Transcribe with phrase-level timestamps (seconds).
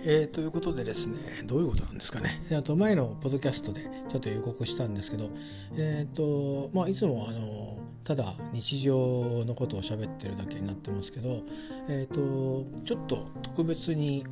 [0.00, 2.30] いえー、ということでですねどういうことなんですかね。
[2.56, 5.30] あと前のポッドキャストでちょっと予告したんですけど、
[5.76, 11.42] えーとまあ、いつもあのただ日常のことを喋ってるだけになってますけど、
[11.88, 14.24] えーと、ちょっと特別に、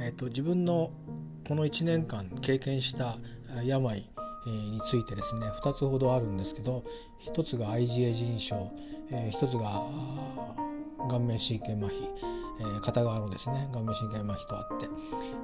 [0.00, 0.92] えーと、自分の
[1.48, 3.16] この1年間経験した
[3.64, 3.96] 病
[4.46, 6.82] についてですね2つほどあるんですけど
[7.32, 8.70] 1つが IgA 腎症、
[9.10, 9.82] えー、1つが
[11.08, 12.04] 顔面神経麻痺
[12.60, 14.86] えー、片側のですね顔面神経麻痺とあって、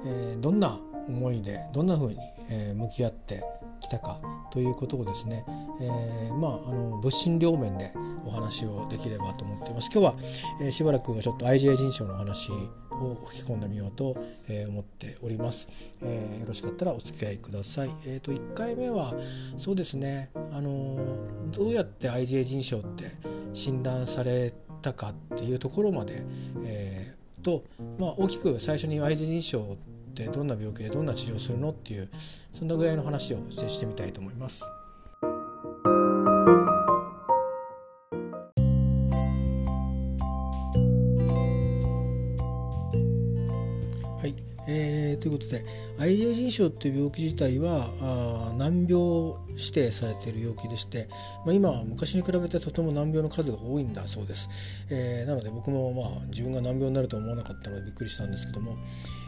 [0.05, 2.17] えー、どんな思いでどんなふうに、
[2.49, 3.43] えー、向き合って
[3.79, 4.19] きたか
[4.51, 5.43] ということをですね、
[5.81, 7.91] えー、まああの物心両面で
[8.25, 9.89] お話をできればと思っています。
[9.91, 10.13] 今日は、
[10.61, 14.15] えー、しばらくちょっと IgA 腎症の話を吹き込んでみようと、
[14.49, 17.89] えー、思っております、えー、よろしかったらお付き合いください。
[18.05, 19.15] えっ、ー、と1回目は
[19.57, 20.97] そうですねあの
[21.51, 23.05] どうやって IgA 腎症って
[23.53, 26.23] 診断されたかっていうところまで、
[26.65, 27.63] えー、と、
[27.99, 29.77] まあ、大きく最初に IgE 認証
[30.11, 32.09] ってどんな病気でどんな治療するのっていう
[32.53, 34.69] そんなぐらいの話をしてみたいと思います。
[45.55, 51.07] えー、ということで IgA 腎症っていう病気自体はあ難病指定されている病気でして、
[51.45, 54.49] まあ、今は昔に比べてとても難病の数が多いんだそうです、
[54.89, 58.75] えー、なので僕もまあ自分が難病になると思わなかったのでびっくりしたんですけども、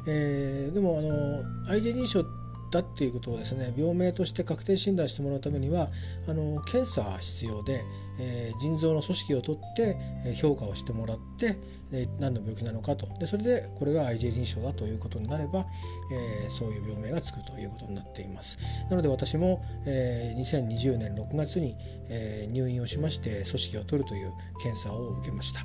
[0.07, 2.42] えー、でもあの IgA 認証だって
[2.73, 5.88] だっていうことをですね病名として確定診断してもらうためには
[6.27, 7.81] あの検査必要で、
[8.19, 9.95] えー、腎臓の組織を取って、
[10.35, 11.55] 評価をしてもらって、
[11.91, 15.66] え何の病気なのかとでそれでこれが IgA 腎症だということになれば、
[16.11, 18.57] えー、そういう病名がつくということになっています
[18.89, 21.75] なので私も、えー、2020年6月に、
[22.09, 25.61] え入院をしまして組織を取るという検査を受けました。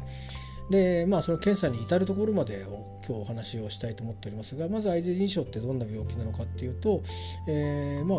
[0.70, 2.66] でまあその検査に至るところまで
[3.06, 7.02] 今日お話をしたいと思っておりますがまず IgD 認証ってどんな病気なのかっていうと、
[7.48, 8.18] えー、まあ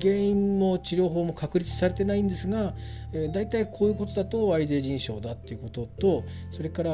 [0.00, 2.74] 原因も治療法も確立されてないんですが、
[3.12, 6.90] えー、大体こういうことだと IgA 腎症だっていうこととそれから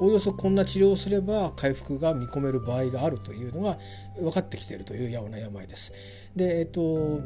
[0.00, 3.78] おおよそこんな治療をすれば回復が見込める場合があるというのが
[4.18, 5.92] 分かってきているというような病です。
[6.34, 7.20] でえっと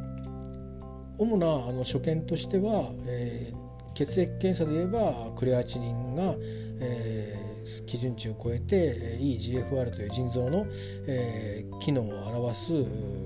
[1.17, 6.35] 主なあの所見としては、えー、血液検査で言えばクレアチニンが、
[6.81, 10.67] えー、基準値を超えて EGFR という腎臓の、
[11.07, 12.73] えー、機能を表す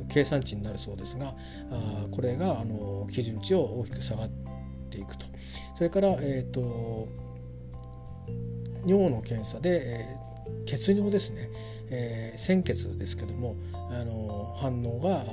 [0.09, 1.35] 計算値になるそうですが
[1.71, 4.29] あこれがあの基準値を大きく下がっ
[4.91, 5.27] ていくと。
[5.77, 7.07] それから、えーと、
[8.85, 11.49] 尿の検査で、えー、血尿ですね、
[11.91, 13.55] えー、鮮血ですけども
[13.93, 15.25] あの反応が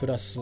[0.00, 0.40] プラス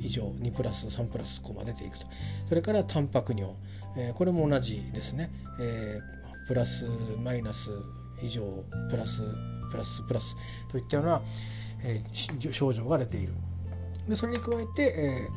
[0.00, 2.06] 以上2プラス3プラスこう出ていくと。
[2.48, 3.54] それからタンパク尿、
[3.96, 6.17] えー、これも同じですね、えー、
[6.48, 6.86] プラス
[7.22, 7.70] マイナス
[8.22, 8.42] 以上
[8.90, 9.22] プラス
[9.70, 10.36] プラスプラス
[10.68, 11.22] といったような、
[11.84, 13.34] えー、症状が出ている。
[14.08, 15.28] でそれに加えて、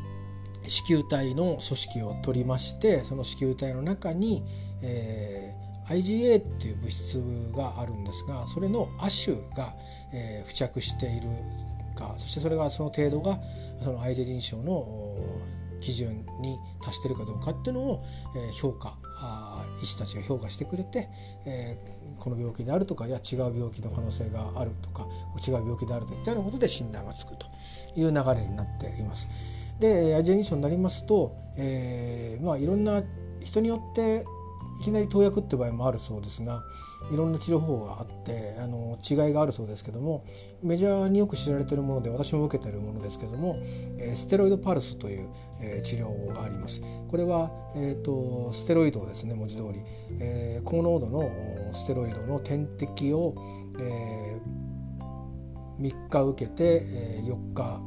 [0.63, 4.43] えー、子宮体の組織を取りましてその子宮体の中に、
[4.81, 7.21] えー、IgA っていう物質
[7.53, 9.73] があるんですがそれの亜種が、
[10.13, 11.27] えー、付着している
[11.95, 13.37] かそしてそれがその程度が
[13.81, 15.17] その相手臨床の
[15.81, 18.03] 基準に達しているかどうかっていうのを、
[18.37, 18.97] え評価
[19.81, 21.09] 医師たちが評価してくれて、
[21.45, 21.77] え
[22.19, 25.05] この病気であるとかいや違う病気の可能性があるとか
[25.45, 27.47] 違う病気であるといったようなことで診断がつくと
[27.95, 29.27] いう流れになっています。
[29.79, 33.01] でアジア認証になりますと、えー、まあいろんな
[33.43, 34.25] 人によって
[34.81, 36.63] いきなり投薬って場合もあるそうですが
[37.13, 40.25] いろんな治療法があってあの違いがあるそうですけども
[40.63, 43.59] メジャーによく知られてるもので私も受けてるものですけども、
[43.99, 45.29] えステロイドパルスという、
[45.61, 46.81] え治療法があります。
[47.07, 49.79] これは、えーと、ステロイドをですね文字通り、
[50.19, 51.29] えー、高濃度の
[51.73, 53.35] ステロイドの点滴を、
[53.79, 57.81] えー、3日受けて、え4日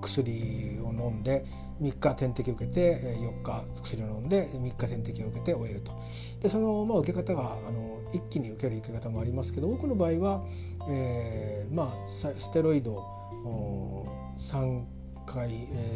[0.00, 1.44] 薬を飲んで
[1.82, 5.92] 3日点滴を受けて4日薬を飲んで3日点滴を受けて終えると。
[6.40, 10.44] でその、まあ、受け方があの一気に受ける受け方もありますけど多くの場合は、
[10.88, 13.02] えー、まあステロイド
[14.38, 14.84] 3
[15.26, 15.50] 回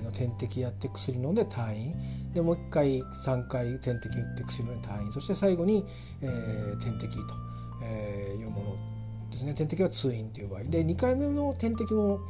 [0.04, 1.94] の点滴やって薬飲んで退院。
[2.32, 5.12] でもう1回3回点滴打って薬飲んで退院。
[5.12, 5.84] そして最後に、
[6.22, 7.34] えー、点滴と、
[7.82, 8.96] えいうもの
[9.30, 9.54] ですね。
[9.54, 10.64] 点滴は通院という場合。
[10.64, 12.20] で2回目の点滴も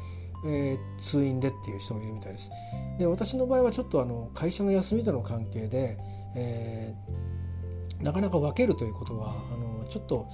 [0.45, 2.51] えー、通院でっていう人もいるみたいです。
[2.97, 5.97] で私の場合はちょっとあの会社の休みとの関係で、
[6.35, 10.27] えー、なかなか分けるということはあのちょっと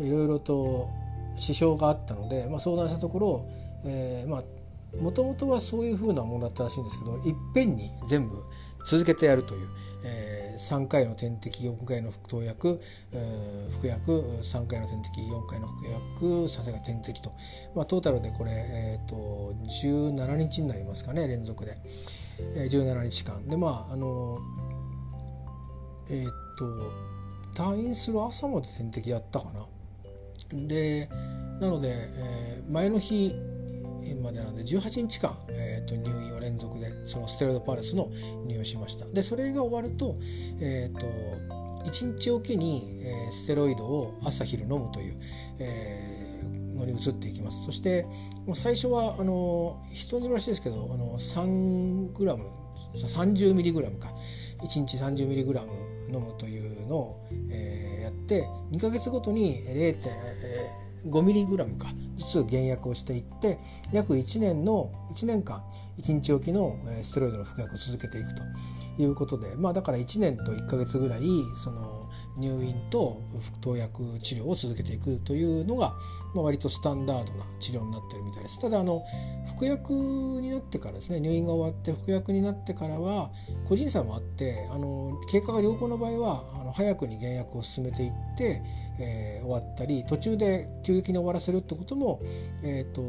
[0.00, 0.88] いろいろと
[1.36, 3.48] 支障があったので、まあ、相談したところ、
[3.84, 4.44] えー、まあ
[5.00, 8.42] もともとはそういうふうなものだったらしいんですけどいっぺんに全部
[8.84, 9.68] 続けてやるという、
[10.04, 12.80] えー、3回の点滴4回の投薬、
[13.12, 14.12] えー、服薬
[14.42, 17.32] 3回の点滴4回の服薬3回の点滴と、
[17.74, 21.76] まあ、トータルでこれ、えーと、17日になりますかね連続で、
[22.56, 23.46] えー、17日間。
[23.48, 24.38] でまああの
[26.10, 26.26] えっ、
[26.58, 26.64] と
[27.54, 29.66] 退院する朝まで点滴やったかな。
[30.52, 31.08] で
[31.60, 33.34] なので、えー、前の日
[34.22, 38.08] までなんで18日間、えー、と入院を連続でそのステロイドパルスの
[38.46, 39.06] 入院をしました。
[39.06, 40.16] でそれが終わると,、
[40.60, 41.06] えーと、
[41.84, 45.16] 1日おきに、えー、ステロイドを朝昼飲むという、
[45.58, 47.64] えー、のに移っていきます。
[47.64, 48.06] そして
[48.54, 52.38] 最初はあの人によろしいですけどあの 3g
[52.94, 54.10] 30mg か。
[54.62, 55.60] 1日 30mg
[56.12, 61.88] 飲むというのを、えー、やって2ヶ月ごとに0.5ミリグラムか。
[62.20, 63.58] ずつ減薬をしていって
[63.92, 65.62] 約1年の1年間
[65.98, 68.42] 1日おきのステロイドの服薬を続けていくと
[69.02, 71.22] いうことでまあだから1年と1か月ぐらい
[71.54, 71.99] その
[72.36, 73.20] 入院と
[73.60, 75.92] 投薬治療を続けていくというのが、
[76.34, 79.02] まあ、割とスタンダードな治療になってるみたいですただあの
[79.54, 83.30] 服薬になってからですね入院が終わって服薬になってからは
[83.64, 88.60] 個人差もあってあの経過が良好な場合はあの早くに減薬を進めていって、
[89.00, 92.20] えー、終わったり途中で急激に終わらせるってことも、
[92.62, 93.02] えーと、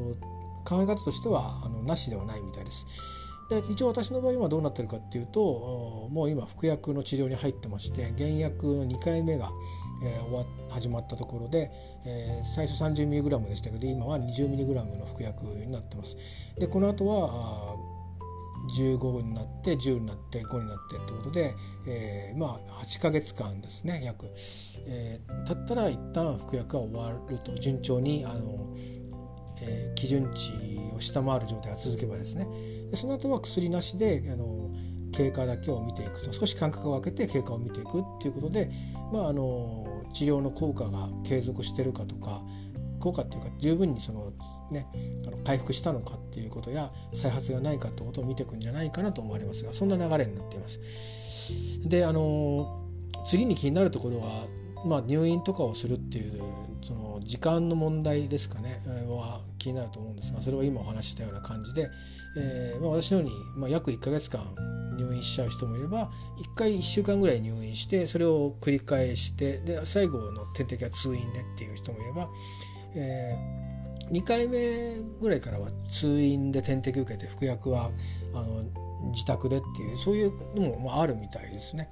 [0.66, 3.21] 考え方としてはあのなしではないみたいです。
[3.51, 9.50] で一応私の場合今どうなってるかっていうともう今服薬の治療に入ってまして原薬の2回目が、
[10.06, 11.69] えー、終わ始まったところで、
[12.06, 16.15] えー、最初 30mg でしたけど今は 20mg の服薬になってます。
[16.57, 17.75] でこの後は
[18.77, 21.53] 15になって10になって5になってってことで、
[21.88, 24.27] えー、まあ8ヶ月間ですね約、
[24.88, 28.74] えー、たったら一旦服薬が終わると順調にあの、
[29.62, 30.52] えー、基準値
[30.96, 32.48] を下回る状態が続けばですね
[32.90, 34.69] でその後は薬なしであの
[35.12, 38.69] 経過だけを見ていくと少し間隔を空けて経過を見ていくっていうことで、
[39.12, 42.42] まあ、あの治療の効果が継続してるかとか
[43.00, 44.31] 効果っていうか十分にその、
[44.72, 44.88] ね、
[45.28, 51.90] あの回復したのかっていうことや再発がないかってことを見ていくんじゃないかなと思われますがそんな流れになっています。
[51.90, 52.88] であの
[53.25, 54.46] 次に気になるところは、
[54.86, 56.42] まあ、入院とかをするっていう
[56.81, 61.89] その時間の問題ですかね、は気になると思うんですがそれは今お話ししたような感じで、
[62.38, 64.44] えーまあ、私のように、まあ、約1ヶ月間
[64.98, 66.10] 入院しちゃう人もいれば
[66.54, 72.30] 1回1週間ぐらい入院してそれを繰り返してで最後の点滴は通院でっていう人もいれば、
[72.95, 77.92] えー、2回目ぐらいからは通院で点滴受けて服薬は
[78.34, 78.63] あの
[79.09, 81.89] 自宅でっていうそういうのも、あ、るみたいですね。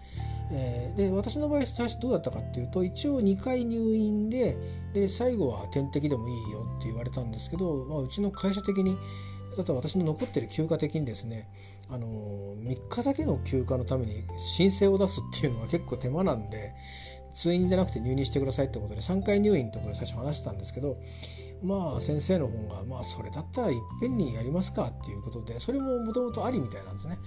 [0.52, 4.58] えー、で私の場合最初どうだったかっていうと一応2回入院で
[4.94, 8.98] で最後は点滴でもいいよって言われたんですけど、まあ、うちの会社的に
[9.58, 11.48] 例えば私の残ってる休暇的にですね
[11.92, 16.74] あの3日だけの休暇のために申請を出すっていうのは結構手間なんで
[17.34, 20.98] 通院じゃなくて入院してくださいってことで3回入院ってことで最初話したんですけど
[21.64, 27.18] まあ先生の方がまあそれだったらいっぺんにやりますかっていうことでそれももともとありみたいなんですね。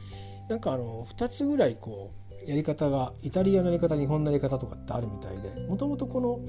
[0.48, 2.10] なんかあの2つぐらいこ
[2.46, 6.40] うやり方がイタリアのやり方日本のやり方とかってあるみたいでもともとこの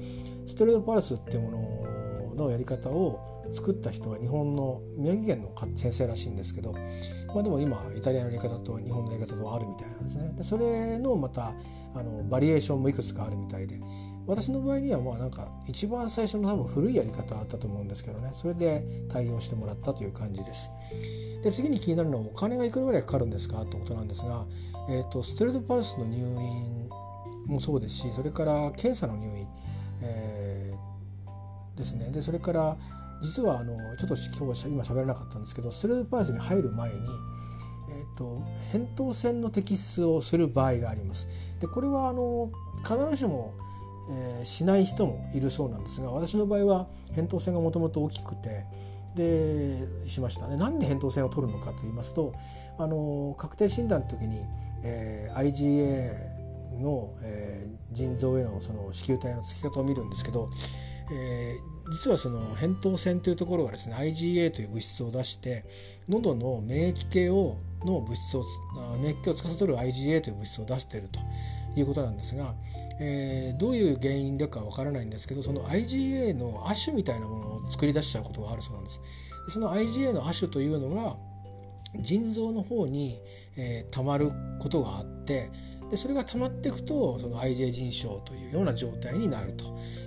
[0.46, 10.32] ストレートパルスっていうもののやり方を作った人は日本の宮城県の先生らしいんですけど、まあ、でも今イタリアのやり方と日本のやり方とあるみたいなんですね。
[10.36, 11.54] でそれのまた
[11.94, 13.78] あのバリエーションもいくつかあるみたいで
[14.26, 18.30] 私の場合にはまあなんか一番最初の多分古いやり方あったと思うんですけどね。
[18.32, 20.72] それで対応してもらったという感じです。
[21.42, 24.46] で次に気になるのはお金がいくらぐらいかかるんですかってことなんですが、
[24.88, 26.88] えーと、ステレートパルスの入院
[27.46, 29.46] もそうですしそれから検査の入院、
[30.02, 32.10] えー、ですね。
[32.10, 32.76] でそれから
[33.20, 38.42] 実はあのちょっと今日は今喋らなかったんですけどストレーパースに入る前に、えーと、
[38.72, 41.28] 扁桃腺の摘出をする場合があります。
[41.60, 42.50] でこれはあの
[42.82, 43.54] 必ずしも、
[44.10, 48.66] えー、しない人もいるそうなんですが私の場合は扁桃腺がもともと大きくて
[49.14, 50.56] でしましたね。
[50.56, 52.34] なんで扁桃腺を取るのかと言いますと
[52.78, 54.36] あの確定診断の時に、
[54.84, 56.34] えー、IgA
[56.82, 60.50] の、えー、腎臓へのその子宮体のつき方を見るんですけど、
[61.12, 65.64] えー、実はその扁桃腺というところがですね IgA という物質を出して
[66.08, 68.44] 喉の免疫系をの物質を
[69.02, 71.20] 免疫系を司る IgA という物質を出していると
[71.78, 72.54] いうことなんですが、
[73.00, 79.00] えー、どういう原因でかわからないんですけどその IgA の亜種みたいなものを作り出しちゃうことがあるそうなんです。
[79.48, 81.16] その IgA の亜種というのが
[82.02, 83.20] 腎臓の方に、
[83.56, 85.48] えー、たまることがあって
[85.94, 89.64] でそれが溜まっていくとその IJ 腎症というような状態になると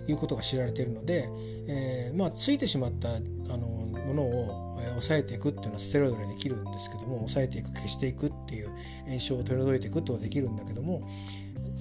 [0.10, 1.30] いうことが知られているので、
[1.70, 3.20] えー、まあついてしまったあ
[3.58, 8.70] のものを抑えていくっていうのはステロイドでできるんですけども抑えていく消していくっていう
[9.06, 11.08] 炎症を取り除いていくことはできるんだけども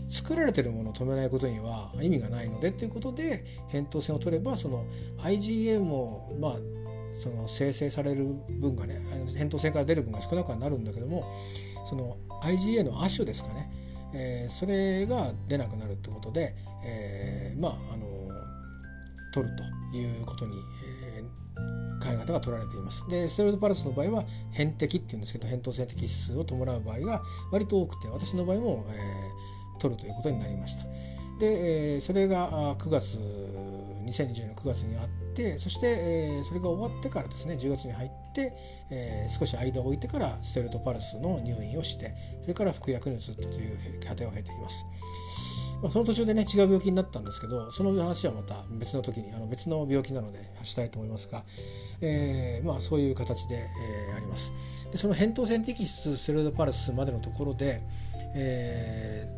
[0.08, 4.84] 作られてるものを止めないことには意味がないのでということで扁桃腺を取ればその
[5.24, 6.52] IgM をまあ
[7.18, 8.24] その生成される
[8.60, 9.00] 分がね
[9.36, 11.24] 扁桃腺から出る分が少なくはなるんだけども
[11.84, 13.70] その IgA の亜種ですかね、
[14.16, 16.54] えー、それが出なくなるってことで、
[16.84, 18.06] えー、まああの
[19.32, 20.56] 取るということに、
[21.16, 23.06] えー、考え方が取られています。
[23.08, 27.20] でステロイドパルスの場合は扁適っていうんですけど扁桃腺的指数を伴う場合が
[27.52, 30.84] 割と多くて私の場合も、えー、取るということになりました。
[31.38, 33.18] で、えー、それが9月
[34.06, 35.25] 2020年9月にあって
[35.58, 38.52] そして、えー、それが終わってからですね10月に入って、
[38.90, 42.12] えー、少し間を置いてからステロイドパルスの入院をして
[42.42, 44.84] それから服薬に移ったという過程を経ています。
[45.82, 51.44] まあ、その途中でね違う病気になったんですけどその話はまた別の時にあの別の病気なのでしたいと思いますが、
[52.00, 54.52] えー、まあそういう形で、えー、あります。
[54.90, 57.82] でその扁桃腺摘出ステロイドパルスまでのところで、
[58.34, 59.28] え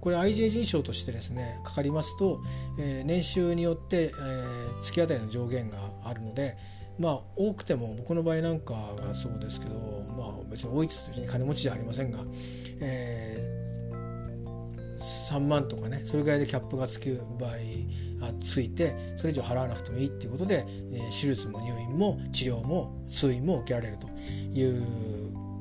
[0.00, 2.40] これ IJ 腎症としてですねかかりますと、
[2.78, 6.54] えー、年収によって、えー、月当たりの上限があるので
[6.98, 12.20] まあ多くても僕の場合なんかがそうですけどまあ別に多いって言に金持ちじゃありませんが、
[12.80, 14.98] えー、
[15.32, 17.50] 3万とかねそれぐらいでキャップがつく場合
[18.20, 24.82] がついてそれ以上払わなくてもいいっていうことで、えー、手術も入院も治療も通院も受けられるという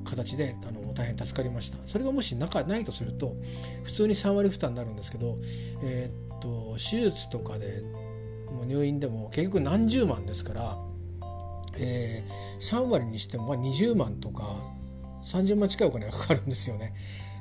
[0.05, 3.35] 形であ大変助かりましたそれがもしなかないとすると
[3.83, 5.37] 普通に3割負担になるんですけど、
[5.83, 7.83] えー、っと手術とかで
[8.51, 10.77] も入院でも結局何十万ですから、
[11.79, 14.43] えー、3割にしてもまあ20万とか
[15.23, 16.93] 30万近いお金がかかるんですよね。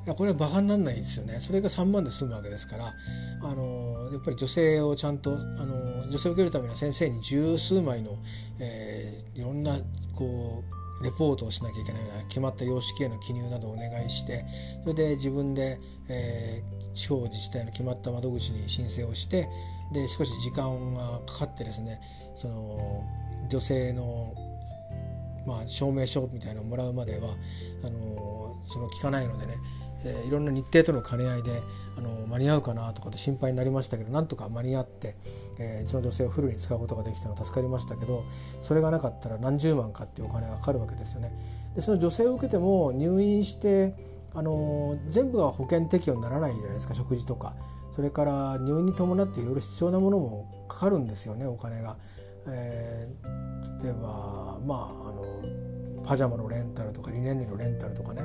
[0.05, 2.93] いやこれはバカにならないですよねそれが3万で済むわけですから
[3.41, 5.35] あのやっぱり女性をちゃんとあ
[5.65, 8.17] の女性を受けるためには先生に十数枚の、
[8.61, 9.77] えー、いろんな
[10.15, 14.45] こうレポートをしなきゃいけないような決まった様式への記入などをお願いして
[14.83, 15.77] それで自分で、
[16.09, 19.47] えー、地方自治体の決まった窓口に申請をして
[19.93, 21.99] で少し時間がかかってですね
[22.35, 23.03] その
[23.49, 24.33] 女性の、
[25.45, 27.29] まあ、証明書みたいなのをもらうまでは
[27.83, 29.53] あのその聞かないのでね
[30.07, 31.61] えー、いろんな日程との兼ね合いで
[31.97, 35.15] あの間に合うかなとかって心配になりましたけどなんとか間に合って、
[35.59, 41.31] えー、その女性をフルに使うことができたの助かりましたけどそれがなかったら何十万かっていうお金がかかるわけですよね。
[41.75, 43.95] でその女性を受けても入院して
[44.33, 47.55] あの全部が保険適用にならないじゃないですか食事とか
[47.91, 51.97] それから入院に伴っていろいろ必要なものもかかるんですよねお金が。
[52.49, 58.23] えー、例えばまああのパジャマのレンタルとかリネン類のレンタルとかね。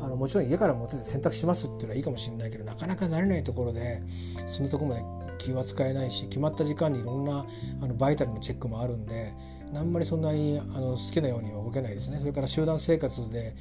[0.00, 4.02] あのもちろん家から持ってて洗濯しますっていうのはいいかもしれないけどなかなか慣れないところで
[4.46, 5.02] そのとこまで
[5.38, 7.46] 気は使えないし決まった時間にいろんな
[7.80, 9.32] あのバイタルのチェックもあるんで
[9.74, 12.18] あんまりそんなにあの好きなようには動けないですね。
[12.18, 13.54] それから集団生活で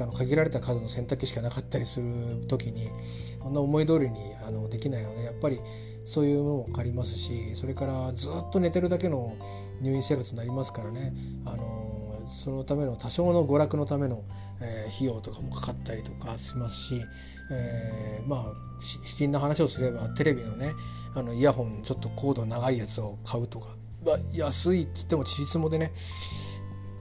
[0.00, 2.88] あの限られた数の洗濯機しかなかったりする時に
[3.38, 5.60] こんな思い通りにあのできないのでやっぱり
[6.06, 9.36] そういうものもかかりますしそれからずっと寝てるだけの
[9.82, 11.12] 入院生活になりますからね。
[11.44, 11.89] あの
[12.30, 14.22] そのための多少の娯楽のための、
[14.62, 17.00] えー、費用とかもかかったりとかしますし、
[17.50, 18.44] えー、まあ
[18.80, 20.72] 卑近な話をすればテレビのね
[21.14, 23.66] あのイヤホンちょっとコード長いやつを買うとか、
[24.06, 25.92] まあ、安いって言ってもちりつもでね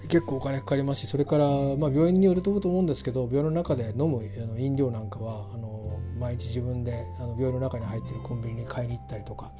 [0.09, 1.45] 結構お金かかりますしそれから、
[1.77, 9.51] まあ、病院によると思うんですけど病院の中で飲むあの飲料なんかはあの毎日自分であの病院の中に入ってるコンビニに買いに行ったりとか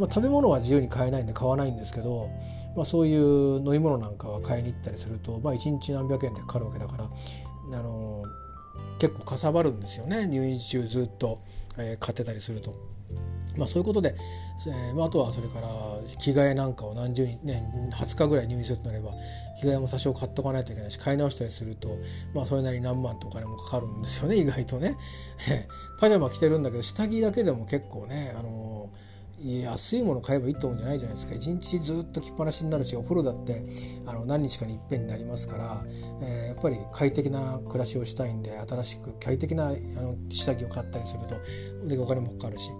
[0.00, 2.30] まあ、食べ物は自由に買えないんで買わないんですけど、
[2.74, 8.24] まあ、そういう飲み物なんかは買いに行ったりすると、まあ、1日何百円でかかるわけだからあの
[8.98, 11.38] 結構かさばるんですよね入院中ずっと、
[11.78, 12.74] えー、買ってたりすると。
[13.58, 14.14] まあ、そういうことで、
[14.68, 15.66] えーまあ、あとはそれから
[16.18, 19.10] 着替えなんかを何十人、ね、20日ぐらい入院するとなれば
[19.60, 21.98] 着替えも多少買っとかないといけないし買い直したりすると、
[22.32, 24.96] まあ、それなりに何万とお金もかかるんですよね意外とね。
[25.98, 28.88] パジャマ着てるんだけど下着だけでも結構ね、あの
[29.42, 31.34] 安いもの買えばいいってもんじゃないじゃないですか。
[31.34, 33.62] 一日ずっと着っぱなしになるしお風呂だって
[34.06, 35.84] あの何日かにいっぺんになりますから、
[36.22, 42.70] えー、やっぱり快適な暮らしをしたいんで新しく快適なあの下着を買ったりするとでお金もかかるし。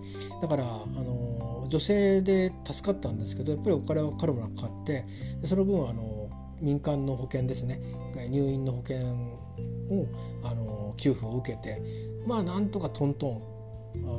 [0.43, 5.05] だから、あの女性で助かったんですけどやっぱりお金はかかるものがかかって
[5.45, 6.29] その分あの
[6.61, 7.81] 民間の保険ですね。
[8.29, 10.07] 入院の保険を
[10.43, 11.81] あの給付を受けて
[12.27, 13.50] まあなんとかトントン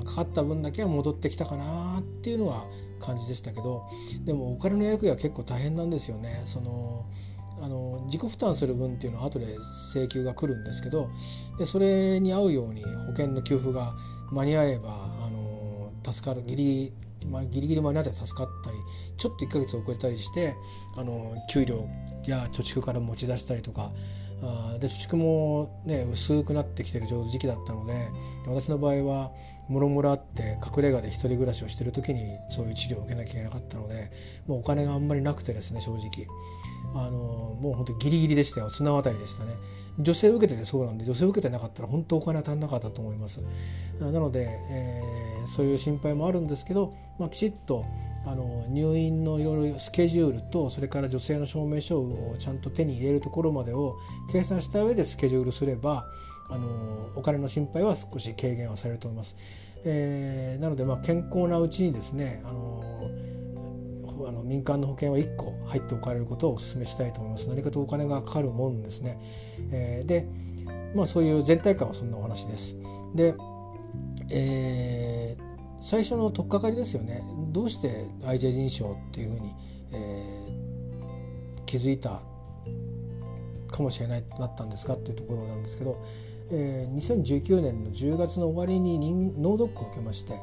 [0.06, 2.66] かかった分だけは戻ってきたかなっていうのは
[3.00, 3.84] 感じでしたけど
[4.25, 6.42] でもお金のやりくりは結構大変なんですよね。
[6.46, 7.06] その
[7.62, 9.46] あの自己負担する分っていうのは後で
[9.94, 11.10] 請求が来るんですけど
[11.60, 13.94] でそれに合うように保険の給付が
[14.32, 16.94] 間に合えばあの助かるギリギリ
[17.28, 18.78] まあ、ギリギリ間に合って助かったり
[19.18, 20.56] ちょっと1ヶ月遅れたりして
[20.98, 21.88] あの給料
[22.25, 23.92] や貯蓄から持ち出したりとか
[24.43, 27.93] あで貯蓄も、ね、薄くなってきてるちょうど時期だったので
[28.48, 29.31] 私の場合は
[29.69, 34.12] もろもろあって隠れ家で一人暮らしをしてる時にそういう治療を受けなきゃいけなかったので
[34.48, 36.01] もうお金があんまりなくてですね正直。
[36.93, 37.17] あの
[37.62, 38.69] もう本当ギリギリでしたよ。
[38.69, 39.53] 綱渡りでしたね。
[40.00, 43.41] 女性受けててそうなんで女性受けてなかったら本当お金は足んなかったと思います。
[44.00, 47.86] なので、えー、そういう心配もあるんですけど、まあ、きちっと
[48.25, 53.95] あの入院のいろいろスケジュールとそれから女性の証明書をちゃんと手に入れるところまでを
[54.31, 56.05] 計算した上でスケジュールすれば
[56.50, 59.36] あのお金の心配は少し軽減はされると思います。
[59.83, 63.10] えー、なのでまあ健康なうちにですねあの
[64.28, 67.50] あの民間の保険は1個入っておかれることをお勧めしたいと思います。
[67.50, 69.20] 何かとお金がかかるもんですね。
[69.72, 70.28] えー、で、
[70.96, 72.75] まあ、そういう全体感はそんなお話です。
[73.16, 73.34] で、
[74.34, 75.51] えー
[75.82, 79.51] 最初の取っかかりですよねどうして IJ 人症っていうふうに、
[79.94, 82.22] えー、気づいた
[83.72, 85.98] かもしれないとなったんですかっていうところなんですけど、
[86.51, 90.36] えー、2019年の10月の終わりに脳ドックを受けまして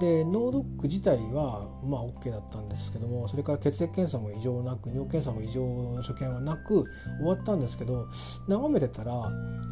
[0.00, 5.62] で脳ドック自体はまあ OK だったんですけどもそれから血液検査も異常なく尿検査も異常
[6.02, 6.84] 所見はなく
[7.18, 8.08] 終わったんですけど
[8.48, 9.12] 眺めてたら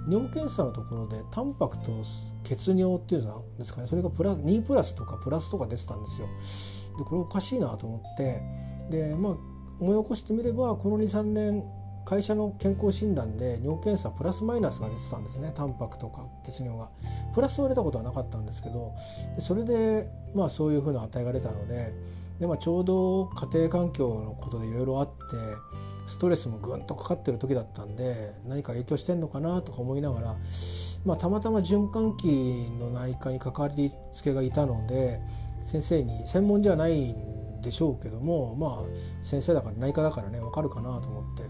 [0.08, 1.90] 尿検査のところでタンパクと
[2.44, 6.28] 血尿っていうのですかねそれがプラ2プラスとかプラスとか出てたんですよ。
[6.98, 8.42] でこれおかしいなと思って
[8.90, 9.36] でまあ
[9.80, 11.64] 思い起こしてみればこの23年
[12.04, 16.90] 会社の健康診断で尿検査プラスマイナスが出てたんですねタンパクとか血尿が。
[17.35, 18.92] プラスは出たことはなかったんですけど
[19.38, 21.94] それでまあそういうふうな値が出たので
[22.40, 25.12] で、まあ、ちょうど家庭環境のことでいろいろあって
[26.06, 30.37] ストレスもぐんとかかってる時だったんで何か影響してんのかなとか思いながら、
[31.04, 32.25] まあ、たまたま循環器
[32.80, 35.21] の内科にかかりつけがいたので
[35.62, 37.31] 先生に専門じゃないん
[37.62, 41.45] でしょうけどもまあ先生だから内科だからね分かるかなと思って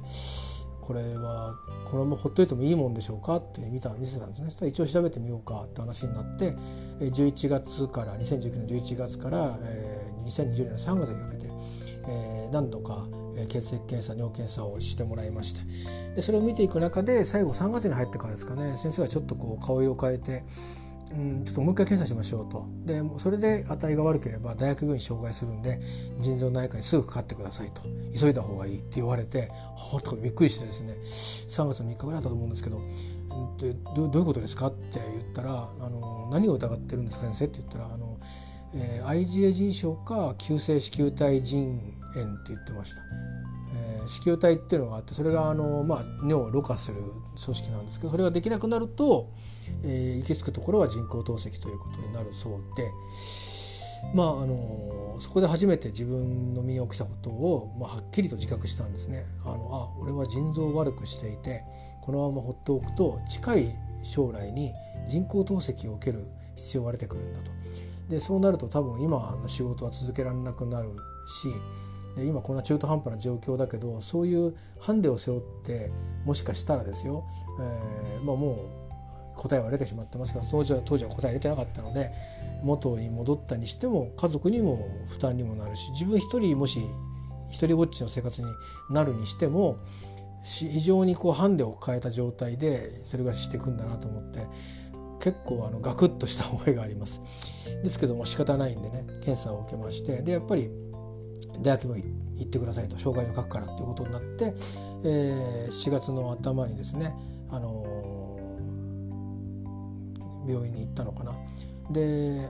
[0.83, 1.54] これは
[1.85, 4.47] このままほっといてもいいもんでしょうかって見た見せたんですね。
[4.47, 6.54] そしたら一応調べてみようかって話になって
[6.99, 11.47] 11月から2019年11月から、えー、2020年の3月にかけて、
[12.09, 13.07] えー、何度か
[13.48, 15.61] 血液検査尿検査をしてもらいまして
[16.16, 20.42] でそれを見ていく中で最後3月に入ってからですかね先生がちょっとこう顔色を変えて
[21.14, 22.66] うん、ちょっともう一回検査しましょうと。
[22.85, 25.79] でそれで値が悪ければ大学病院に紹介するんで
[26.20, 27.83] 腎臓内科にすぐかかってくださいと。
[28.18, 30.94] 急いだ方がいいって言われてはあとびっくりしてですね。
[31.03, 32.81] 3月3日ぐらいだったと思うんですけど
[33.59, 38.18] でどどういうことですかって言ったらあの何を疑ってるんですか先生って言ったらあの、
[38.75, 41.79] えー、IgA 腎症か急性子宮体腎
[42.14, 43.03] 炎って言ってました。
[44.06, 47.02] 子宮体っていうのがあってそれがあの、まあ、尿をろ過する
[47.42, 49.30] 組織なんですけどそれができなくなると、
[49.84, 52.90] えー、行き着くところは人工透析ということになるそうで。
[54.14, 59.24] まあ、あのそこで初めて自分の身に起きたことを、まあ、はっきりと自覚したんですね。
[59.44, 61.62] あのあ俺は腎臓を悪くしていて
[62.02, 63.66] このまま放っておくと近い
[64.02, 64.72] 将来に
[65.06, 66.24] 人工透析を受ける
[66.56, 67.52] 必要が出てくるんだと。
[68.08, 70.90] でそうなると多分今の仕事は続けられなくなる
[71.26, 71.48] し
[72.16, 75.90] で今こんな中途半端な状況だけどそういうハンデを背負って
[76.25, 77.25] もしかしたらですよ、
[77.61, 82.11] えーまあ、もう答えは出てしまってますけど当時は当時は答え出てなかったので
[82.62, 86.81] 元に戻ったにしても家族にも負担にもなるし自分一人もし
[87.51, 88.48] 一人ぼっちの生活に
[88.90, 89.79] なるにしても
[90.44, 94.40] 非常にこうハンデを抱えた状態でそれがしていくんだなと思って
[95.20, 97.20] 結構あのガクッとした思いがあります。
[97.85, 100.68] ですけども仕方ないんでね検査を受けましてでやっぱり
[101.62, 102.05] 大学病院
[102.38, 104.55] 行ってくださいと紹介状書くからということになって、
[105.05, 107.14] えー、4月の頭にですね、
[107.50, 111.33] あのー、病院に行ったのかな。
[111.90, 112.48] で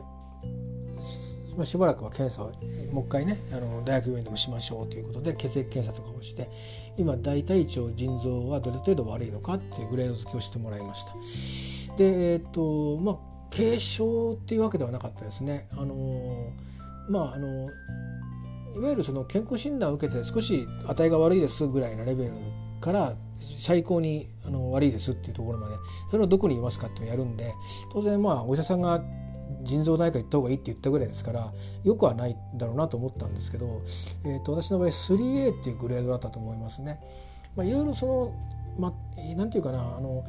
[1.65, 2.47] しばらくは検査を
[2.95, 6.49] もう一回ねあの大学病院でもしましょうということで血液検査とかをして
[6.97, 11.97] 今大体一応腎臓はどれ程度悪いのかっていうグレード付けをしてもらいました。
[11.99, 13.17] でえっ、とまあ
[13.55, 15.69] 軽症っていうわけではなかったですね。
[15.73, 16.53] あの
[17.11, 17.69] まああの
[18.75, 22.33] いわゆるその健康診断を受けて少し値が悪いですぐらいのレベル
[22.81, 23.15] から
[23.59, 25.75] 最高にあの悪いですっていうところまで
[26.11, 27.53] それをどこにいますかってやるんで
[27.93, 29.03] 当然まあお医者さんが
[29.63, 31.53] 腎臓内科行った方がいいって言ったぐらいですから
[31.85, 33.83] よくはないだろうなと思ったんですけど、
[34.25, 37.01] えー、と私の場合 3A っていうグレードだったと思いますね。
[37.55, 38.35] まあ、いろいろその、
[38.79, 40.25] まあ、なんていうかなあの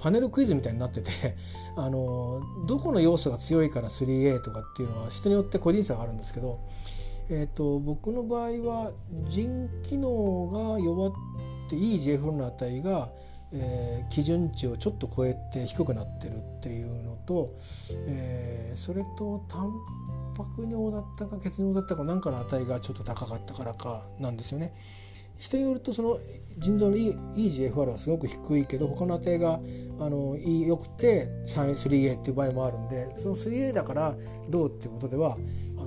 [0.00, 1.10] パネルクイズみたいになってて
[1.76, 6.60] あのどこの要素が強いから 3A とかっていうのは人によって個人差があるんですけど
[7.30, 8.92] えーと、僕の場合は
[9.28, 11.12] 腎機能が弱っ
[11.76, 13.10] EGFR の値が、
[13.52, 17.54] えー、基準値をちょっと超えて低くなってるっていうのと、
[18.06, 19.72] えー、それとタン
[20.36, 24.72] パク尿だったか血尿だったか何かの値がちょっと高かったからかなんですよね。
[25.38, 26.18] 人によるとその
[26.58, 29.60] 腎臓の EGFR はすごく低いけど他の値が
[30.00, 34.16] あの良くて 3A っていう場合もあるんでその 3A だから
[34.50, 35.38] どうっていうことでは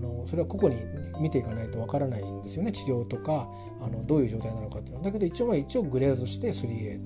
[0.02, 0.82] のそれは個々に
[1.20, 3.48] 見ていかないとわからないんですよね治療とか
[3.80, 5.06] あのどういう状態なのかっていうのは。
[5.06, 7.04] だけど一応まあ一応グレードして 3A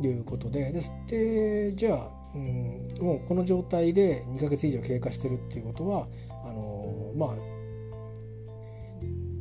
[0.00, 0.72] ということで
[1.08, 6.06] でじゃあ、うん、もうこの状態で2ヶ月以上経過してるっていうことは
[6.44, 7.36] あのまあ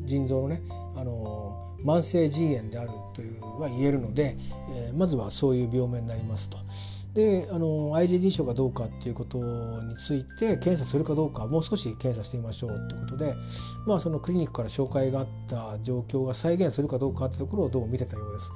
[0.06, 0.62] 腎臓のね
[0.96, 4.36] あの慢性腎炎であるというは言えるので、
[4.76, 6.58] えー、まずはそういう病名になりますと。
[7.18, 13.34] であの IgD 症かどうかっていうことについて検査するかどうかもう少し検査してみましょうってことで、
[13.88, 18.52] まあ、そのクリニックから紹介があった状況が再現するかどうかってところをどう見てたようです。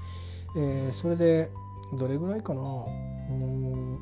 [0.57, 1.49] えー、それで
[1.97, 3.95] どれぐらいかなうん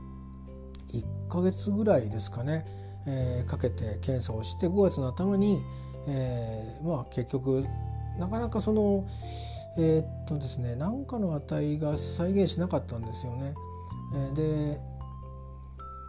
[0.91, 2.65] 1ヶ月ぐらいですかね、
[3.08, 5.58] えー、かけて検査をして5月の頭に、
[6.06, 7.63] えー、まあ結局
[8.17, 9.06] なかなかその
[9.78, 13.54] えー、っとですね何かの値が再現しなかったんですよね。
[14.13, 14.82] え、で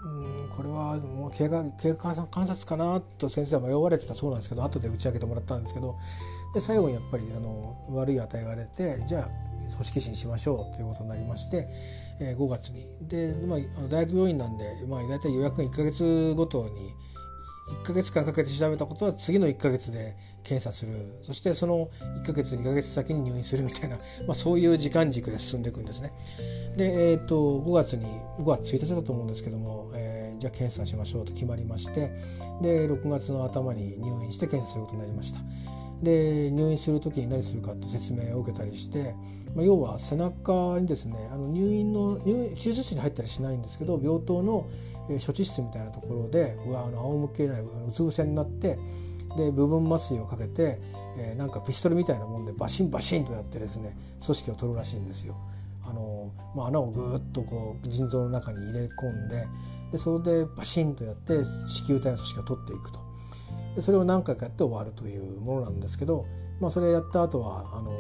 [0.03, 5.95] うんこれはもう経過経過観察かなと先生は迷われてたそうなんですけど後で打ち上げてもらったんですけど
[6.55, 11.69] で最後にやっぱりあの悪い値が出てじゃあ組織診しましょうということになりまして、
[12.21, 12.85] えー、5月に。
[13.09, 13.59] で、まあ、
[13.89, 16.93] 大学病院なんで、まあ、大体予約が1か月ごとに
[17.83, 20.17] 1ヶ月間かけて調べたことは次の1ヶ月で
[20.51, 21.89] 検査するそしてその
[22.23, 26.11] 1ヶ月2ヶ月先に入院するみたいな、 まあ、そういう時間軸で進んでいくんですね。
[26.77, 28.05] で、えーと、5月に
[28.41, 32.13] 5月1日だと思うんですけども、えー、じゃあ検査しましょうと決まりまして
[32.63, 35.41] で6月の頭に入院して検査することになりました。
[36.03, 39.15] で入院する時に何するかって説明を受けたりして、
[39.55, 44.67] まあ、要は背中にですねあの入院の入院手術室に入ったりしないんですけど病棟の、
[45.11, 48.79] え処置室みたいなところでうわあの仰向けないうつ伏せになって
[49.37, 50.79] で部分麻酔をかけて、
[51.19, 55.37] えー、なんかピストルみたいなもんでバシンバシンとやってですね組織を取るらしいんですよ。
[55.83, 59.45] あのまあ、穴をぐっとこう腎臓の中に入れ込んで
[59.93, 63.01] でそれでバシンとやって子宮体の組織を取っていくと。
[63.75, 66.27] でそれを何回かやって終わるというものなんですけど、
[66.61, 67.93] まあ、それやった後はあの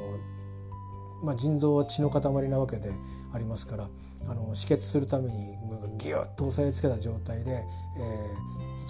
[1.22, 2.90] まあ、腎臓は血の塊なわけで
[3.32, 3.88] ありますから
[4.28, 5.58] あの止血するために
[5.98, 8.86] ギュッと押さえつけた状態で、えー、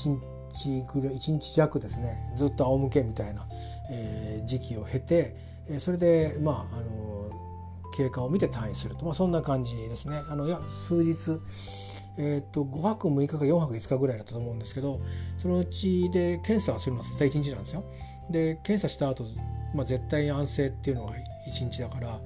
[0.53, 3.47] 日ぐらい1日弱ですねずっと仰向けみたいな、
[3.91, 5.35] えー、時期を経て、
[5.69, 7.31] え、それでまああの
[7.97, 10.21] 経過を見て退院すると、まあ、そんな感じですね。
[10.31, 11.39] あのいや数日
[12.19, 15.01] えーと、5泊6日か4泊5日ぐらいだったと思うんですけど
[15.39, 17.85] そのうちで検査をするのは絶対1日なんですよ。
[18.31, 19.25] で検査した後、
[19.75, 21.15] まあ絶対安静っていうのが
[21.49, 22.21] 1日だから、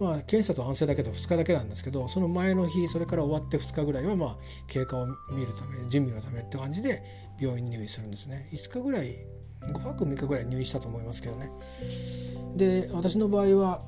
[0.00, 5.12] まあ、検査と安静だけど2日だけなんですけどその前の日それから終わって2日ぐらいはまあ経過を見
[5.46, 7.02] るため準備のためって感じで
[7.40, 9.14] 病院に入院するんですね5日ぐらい
[9.72, 11.48] 5泊6日ぐらい入院したと思いますけどね
[12.56, 13.82] で私の場合は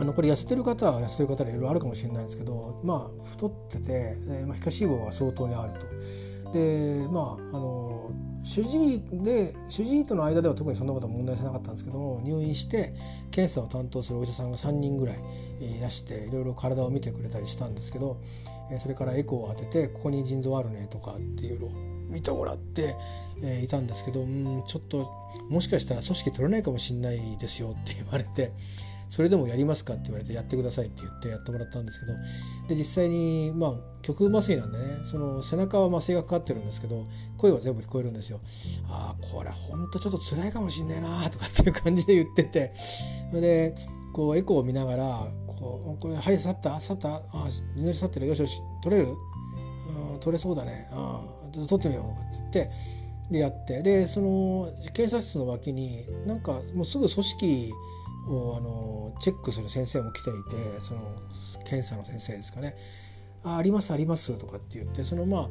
[0.00, 5.86] あのこれ痩せてる方は痩せてる方でいろいろあるかもしれないんですけどまあ太ってて、え、まあ、皮下脂肪が相当にあると。
[6.52, 8.10] でまああの
[8.42, 12.92] 主治医で主治医との間では特にそんなことは問題じゃなかったんですけども入院して
[13.30, 15.16] 検査を担当するお医者さんが3人ぐらい
[15.60, 18.16] いらしていろいろ体を見てくれたりしたんですけど
[18.78, 21.70] それからエコーを当ててここに腎臓あるねとかっていうのを
[22.08, 22.96] 見てもらって、
[23.62, 25.08] いたんですけどうんちょっと
[25.48, 28.52] もしかしたら組織取れないかもしれないですよって言われて
[29.10, 32.12] それでもやりますかって言われてやってくださいって言ってやってもらったんですけど
[32.68, 37.04] で実際にまあ極麻酔なんでねその背中は麻酔がかかってるんですけど
[37.36, 38.40] 声は全部聞こえるんですよ。
[38.88, 43.74] ああこれほんとちょっと辛いかもしんないなとかっていう感じで言っててそれで
[44.12, 49.08] こうエコーを見ながらこうこれ針刺さった刺さったああ地刺さってるよしよし取れる？
[50.20, 50.88] 取れそうだね。
[50.92, 51.20] あ
[51.52, 52.70] 取ってみようとかって言って
[53.30, 53.82] でやって。
[53.82, 57.72] でその検査室の脇になんかもうすぐ組織
[58.28, 61.00] をあのチェックする先生も来ていてその
[61.64, 62.76] 検査の先生ですかね
[63.42, 65.48] 「あありますあります」とかって言ってそのまあ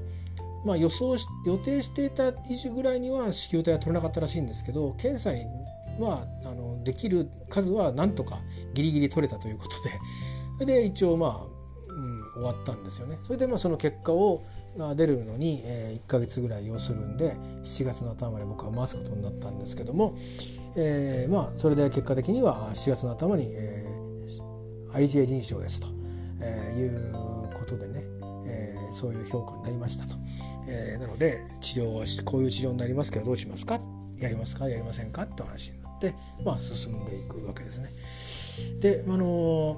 [0.65, 5.45] まあ予想し予定していた以上ぐらいには子宮体は取れなかったらしいんですけど検査に
[5.99, 8.39] はあのできる数はなんとか
[8.73, 9.91] ギリギリ取れたということで
[10.53, 13.17] それで一応まあ、うん、終わったんですよね。
[13.23, 14.41] それでまあその結果を
[14.77, 20.13] が出るのに、えー、1ヶ月ぐらい要するんで7月の頭まで僕は回すことになったんですけども、
[20.75, 25.87] えー、まあそれで結果的には7月の頭に、えー、IgA 腎症ですと、
[26.41, 28.03] えー、いうことでね、
[28.47, 30.15] えー、そういう評価になりましたと、
[30.67, 33.79] えー、なので治療はこういう治療になりますけどどうしますか？
[34.17, 34.69] やりますか？
[34.69, 35.23] やりませんか？
[35.23, 36.13] って話になって。、
[36.45, 38.81] まあ、進んでいくわけですね。
[38.81, 39.77] であの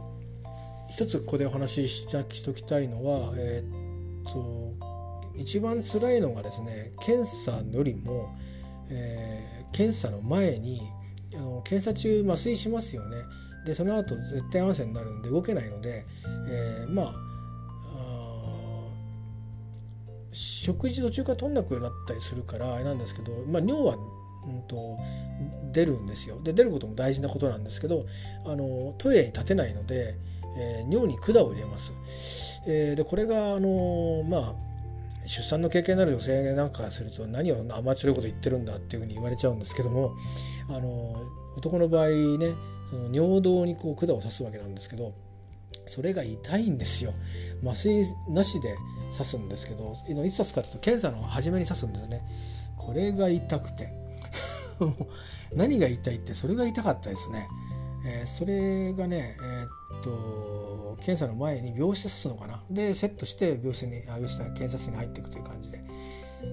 [0.92, 3.81] 一つここでお話ししておきたいのは、えー、
[4.39, 4.76] っと
[5.36, 8.36] 一番辛いのがですね検査よりも、
[8.89, 10.82] えー、検査の前に
[11.34, 13.17] あの検査中麻酔しますよね。
[13.65, 16.04] でその後絶対安静になるんで動けないので、
[16.50, 17.32] えー、まあ
[20.34, 24.98] 食事途中から取んなくなったりするからあれなんですけど、まあ、尿は、うんと、
[25.72, 28.06] 出るんですよで出ることも大事なことなんですけど
[28.46, 30.15] あのトイレに立てないので、
[30.58, 31.94] えー、尿に管を入れます。
[32.68, 34.72] えー、でこれがあのまあ
[35.26, 40.12] 出産の経験のある女性なんかすると何をアマチュアこと言ってるんだっていうふうに言われちゃうんですけども
[40.70, 41.14] あの
[41.58, 42.54] 男の場合ね
[42.90, 45.14] その尿道にこう管を刺すわけなんですけど
[45.86, 47.14] それが痛いんですよ。
[47.64, 48.76] 麻酔なしで
[49.12, 52.22] 刺すんですけどいつ刺すかというと検査の初めに刺すんですね。
[52.78, 54.02] これが痛くて。
[55.56, 57.48] 何が痛いってそれが痛かったですね、
[58.06, 65.82] えー、それがねえー、っと検査の前に病室刺すのかなでセットして病室にあ病室検査室に入っていくという感じで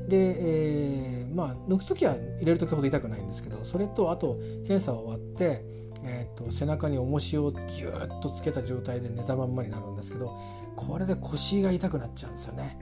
[0.09, 10.39] で、えー、まあ抜く時は入れる時ほど痛くないんですけどそれとあと検査終わってえーと、背中に重しをギューッとつけた状態で寝たまんまになるんですけど
[10.77, 12.79] これで腰が痛くなっちゃうんですよね。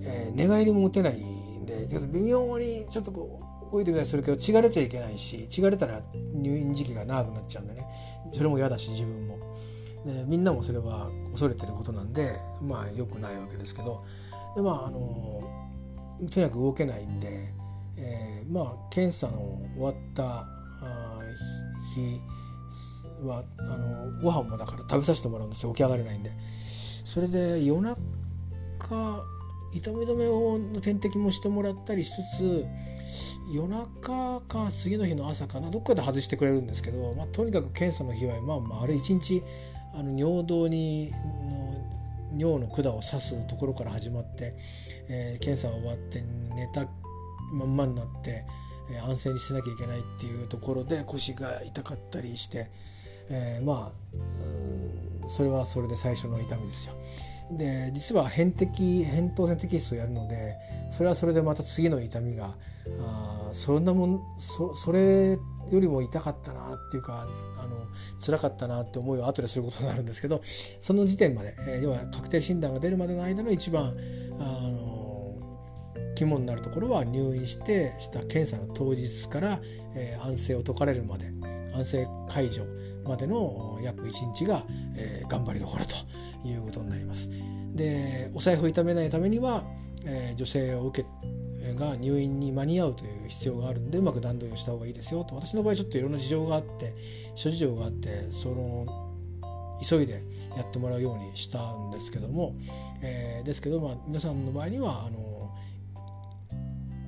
[0.00, 6.00] えー、寝返りも打てないんでちょっと微妙にちょっとこう動いてみたりするけど血が出ちゃいけないし血が出たら
[6.32, 7.86] 入院時期が長くなっちゃうんでね。
[8.32, 9.38] それも嫌だし自分も。
[10.06, 14.02] でみんなもそれは恐れてることなんでまあ良くないわけですけど。
[14.54, 15.42] でまああの
[16.30, 17.52] とにかく動けないんで、
[17.96, 19.38] えー、まあ検査の
[19.76, 20.46] 終わった
[21.94, 22.20] 日
[23.26, 25.72] はあのご飯もだから食べさせてもらうんですよ。
[25.72, 26.32] 起き上がれないんで。
[27.04, 27.96] それで夜中
[29.72, 32.66] 痛み止めをの点滴もしてもらったりしつつ
[33.52, 39.42] 夜中か次の日の朝かなどっかで外してくれるんですけど、まあ、とにかく検査の日はまあまああれ一日
[39.94, 41.10] あの尿道に
[42.34, 44.54] の尿の管を刺すところから始まって、
[45.08, 46.22] えー、検査が終わって
[46.54, 46.86] 寝た
[47.52, 48.44] まんまになって、
[48.92, 52.70] えー、安静にしなきゃいけないっていうところで腰が痛かったりして。
[53.30, 56.94] えー、まあそれはそれで最初の痛みですよ。
[57.52, 60.56] で実は扁適扁桃腺摘出をやるので
[60.90, 62.54] それはそれでまた次の痛みが
[63.00, 67.26] あそんなもんそそれよりも痛かったなっていうか
[67.58, 67.76] あの
[68.24, 73.94] 辛かったなって思いを後ですることになるんですけどその時点まで、えー、要は確定診断が出るまでの間の一番
[74.40, 75.34] あの
[76.14, 79.60] 肝になるところは入院してした検査の当日から、
[79.94, 81.26] えー、安静を解かれるまで
[81.74, 82.64] 安静解除
[83.08, 84.62] までの約1日が、
[84.96, 87.30] えー、頑張りどころということになります。
[87.74, 89.62] でお財布を痛めないためには、
[90.04, 96.94] えー、女性を受けが入院に間に合うという必要があるんでうまく段取りをした方がいいですよと私の場合ちょっといろんな事情があって
[97.34, 98.86] 諸事情があってその
[99.86, 100.22] 急いで
[100.56, 102.54] やってもらうようにしたんですけども、
[103.02, 105.27] えー、ですけど、まあ、皆さんの場合にはあの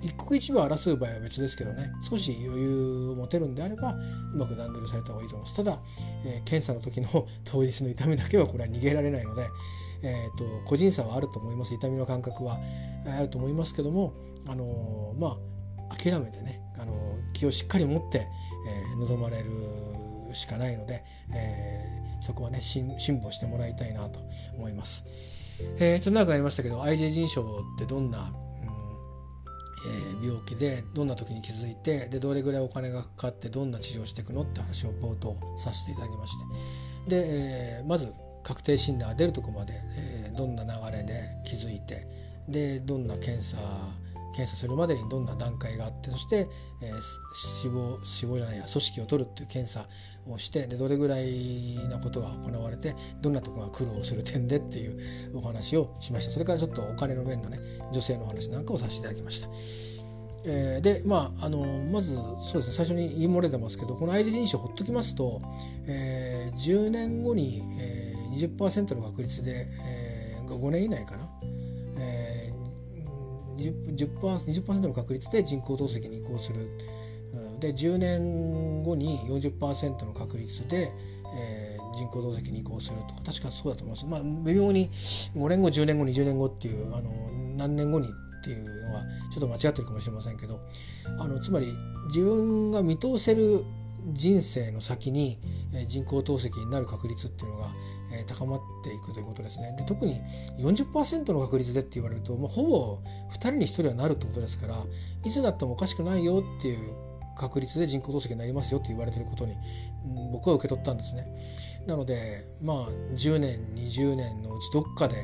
[0.03, 3.95] 一刻一秒争う場合は別ですけどね少し余裕を持てるんであれば
[4.35, 5.79] うまく段取りされた方がいいと思いますただ、
[6.25, 9.47] えー、検査の時の 当日の痛みだけはこれは逃げられないので、
[10.03, 12.59] えーと、個人差はあると思います痛みの感覚は
[13.07, 14.15] あると思いますけども、
[14.47, 15.39] あのー、ま
[15.89, 18.27] あ諦めてね、あのー、気をしっかり持って、
[18.67, 19.51] えー、臨まれる
[20.33, 24.21] しかないので、えー、そこはね辛抱してもらいたいなと
[24.57, 25.05] 思います。
[25.79, 27.43] えー、ちょっと長くなりましたけど IJ 腎症
[27.77, 28.33] ってどんな
[29.87, 36.45] えー、病気でどんな時に気づいてでどれぐらいお金がかかってどんな治療していくのって話を冒頭させていただきまして。
[37.09, 38.13] で、えー、まず
[38.43, 42.07] 確定診断が出るとこまで、えー、どんな流れで気づいて
[42.49, 43.59] でどんな検査
[44.33, 46.49] 検査するまでにどんな段階があってそして、
[46.83, 47.01] えー、
[47.35, 49.87] 死亡死亡じゃないや組織を取るっていう検査
[50.27, 57.59] をしてでどれぐらいなことが行われてどんなとこが苦労する点でっていうお話をしましたそれからちょっとお金の面のね
[57.93, 59.49] 女性の話なんかをさせていただきました。
[60.43, 65.41] えー、でまああのまずそうですね最初に言い漏れてますけどこの ID 認証ほっときますと、
[65.87, 71.30] えー、10年後に、えー、20%の確率で、えー、5年以内かな
[73.57, 76.69] 20%, 20の確率で人工透析に移行する。
[77.61, 80.91] で10年後に40%の確率で、
[81.33, 84.07] えー、人工透析に移行するとか確かそうだと思います。
[84.07, 87.11] まあ、微妙に5年後10年後20年後っていうあの
[87.57, 90.59] 何年後にっていうのはちょっと間違ってるかもしれませんけど
[91.19, 91.67] あのつまり
[92.07, 93.65] 自分が見通せる
[94.15, 95.37] 人生の先に
[95.87, 97.69] 人工透析になる確率っていうのが
[98.13, 99.75] え高まっていくということですね。
[99.79, 100.17] で特に
[100.59, 102.99] 40%の確率でって言われるともうほぼ
[103.31, 104.77] 2人に1人はなるってことですから
[105.25, 106.79] いつなってもおかしくないよっていう
[107.37, 109.55] 確率で人工透析になりますよって言われてることに、
[110.05, 111.27] うん、僕は受け取ったんですね。
[111.87, 115.15] なのでまあ10年20年のうちどっかで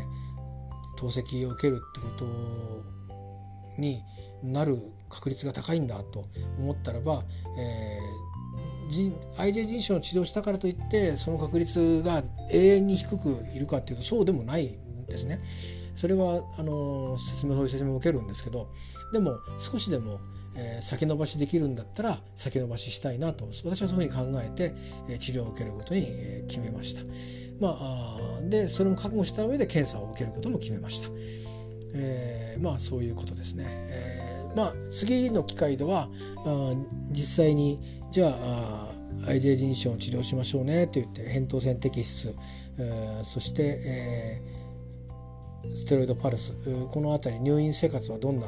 [0.96, 4.02] 透析を受けるってことに
[4.42, 6.24] なる確率が高いんだと
[6.58, 7.22] 思ったらば、
[7.58, 8.25] えー、
[9.38, 12.22] IJ 腎症の治療したからといってその確率が
[12.52, 15.38] 永遠に低くいるかっていうとそうでもないんですね。
[15.94, 18.68] それはあの説明そういう説明を受けるんですけど
[19.12, 20.20] でも少しでも
[20.56, 24.72] えー、先延ばしできるんだったら先延ばししたいなと私はそういうふうに考えて、
[25.08, 27.02] えー、治療を受けることに、えー、決めました。
[27.60, 31.10] まあ、でそれも覚悟した上で検査を受けることも決めました。
[31.94, 33.64] えー、まあそういうことですね。
[33.66, 34.15] えー、
[34.56, 36.08] まあ次の機会では
[36.46, 36.74] あ
[37.10, 37.78] 実際に
[38.10, 38.92] じゃあ
[39.28, 42.34] IJ 腎症を治療しましょうねと言って扁桃腺摘出、
[42.78, 46.52] えー、そして、えー、ステロイドパルス
[46.90, 48.46] この辺り入院生活はどんな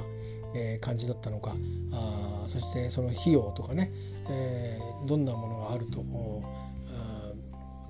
[0.55, 1.53] えー、感じだったのか
[1.93, 3.91] あそしてその費用とかね、
[4.31, 6.03] えー、どんなものがあると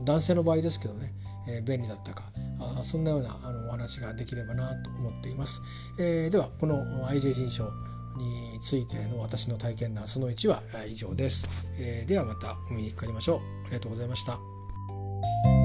[0.04, 1.12] 男性の場合ですけどね、
[1.48, 2.24] えー、便利だったか
[2.78, 5.60] あそんなようなあのお話ができればなと思っています。
[5.98, 7.70] えー、ではこの IJ 腎症
[8.18, 11.48] についての私の体験談その1は以上です。
[11.78, 13.38] えー、ではまたお見にかかりましょう。
[13.64, 15.57] ありがとうございました。